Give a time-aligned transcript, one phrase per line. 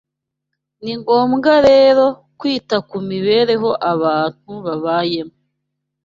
[0.83, 2.05] Ni ngombwa rero
[2.39, 5.35] kwita ku mibereho abantu babayemo